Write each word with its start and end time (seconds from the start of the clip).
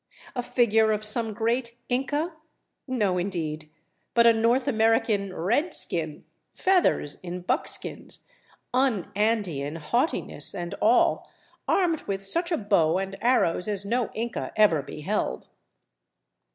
A 0.35 0.41
figure 0.41 0.91
of 0.91 1.05
some 1.05 1.31
great 1.31 1.75
Inca? 1.87 2.33
No, 2.87 3.19
indeed; 3.19 3.69
but 4.15 4.25
a 4.25 4.33
North 4.33 4.67
American" 4.67 5.31
redskin," 5.35 6.25
feathers, 6.53 7.19
in 7.21 7.41
buckskins, 7.41 8.21
unAndean 8.73 9.77
haughti 9.77 10.23
ness 10.25 10.55
and 10.55 10.73
all, 10.81 11.29
armed 11.67 12.01
with 12.07 12.25
such 12.25 12.51
a 12.51 12.57
bow 12.57 12.97
and 12.97 13.15
arrows 13.21 13.67
as 13.67 13.85
no 13.85 14.09
Inca 14.15 14.51
ever 14.55 14.81
beheld. 14.81 15.47